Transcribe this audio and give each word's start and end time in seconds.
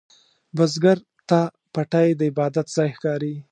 بزګر 0.55 0.97
ته 1.29 1.39
پټی 1.73 2.07
د 2.19 2.21
عبادت 2.31 2.67
ځای 2.75 2.89
ښکاري 2.95 3.33